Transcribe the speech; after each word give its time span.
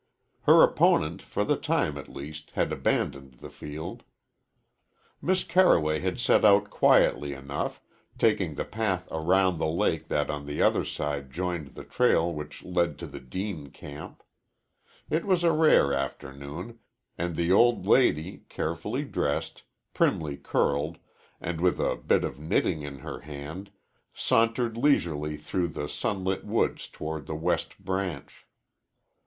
Her 0.47 0.63
opponent, 0.63 1.21
for 1.21 1.43
the 1.45 1.55
time 1.57 1.95
at 1.95 2.09
least, 2.09 2.49
had 2.55 2.73
abandoned 2.73 3.33
the 3.33 3.51
field. 3.51 4.01
Miss 5.21 5.43
Carroway 5.43 5.99
had 5.99 6.19
set 6.19 6.43
out 6.43 6.71
quietly 6.71 7.33
enough, 7.33 7.79
taking 8.17 8.55
the 8.55 8.65
path 8.65 9.07
around 9.11 9.59
the 9.59 9.67
lake 9.69 10.07
that 10.07 10.31
on 10.31 10.47
the 10.47 10.59
other 10.59 10.83
side 10.83 11.29
joined 11.29 11.75
the 11.75 11.83
trail 11.83 12.33
which 12.33 12.63
led 12.63 12.97
to 12.97 13.05
the 13.05 13.19
Deane 13.19 13.69
camp. 13.69 14.23
It 15.07 15.23
was 15.23 15.43
a 15.43 15.51
rare 15.51 15.93
afternoon, 15.93 16.79
and 17.15 17.35
the 17.35 17.51
old 17.51 17.85
lady, 17.85 18.45
carefully 18.49 19.03
dressed, 19.05 19.61
primly 19.93 20.35
curled, 20.35 20.97
and 21.39 21.61
with 21.61 21.77
a 21.79 21.95
bit 21.95 22.23
of 22.23 22.39
knitting 22.39 22.81
in 22.81 22.97
her 23.05 23.19
hand, 23.19 23.69
sauntered 24.15 24.77
leisurely 24.77 25.37
through 25.37 25.67
the 25.67 25.87
sunlit 25.87 26.43
woods 26.43 26.87
toward 26.87 27.27
the 27.27 27.35
West 27.35 27.77
Branch. 27.85 28.47